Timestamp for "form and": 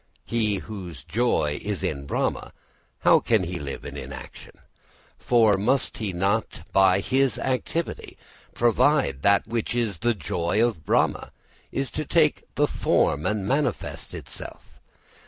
12.65-13.45